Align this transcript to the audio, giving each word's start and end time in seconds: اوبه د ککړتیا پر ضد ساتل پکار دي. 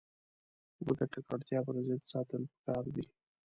اوبه 0.77 0.93
د 0.99 1.01
ککړتیا 1.13 1.59
پر 1.67 1.75
ضد 1.87 2.01
ساتل 2.11 2.41
پکار 2.51 2.83
دي. 2.95 3.03